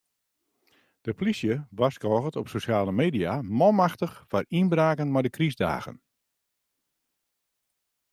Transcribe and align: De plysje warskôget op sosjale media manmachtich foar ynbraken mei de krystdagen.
De 1.01 1.13
plysje 1.13 1.67
warskôget 1.71 2.35
op 2.39 2.47
sosjale 2.51 2.93
media 3.01 3.33
manmachtich 3.59 4.15
foar 4.29 4.45
ynbraken 4.59 5.09
mei 5.13 5.23
de 5.25 5.31
krystdagen. 5.37 5.97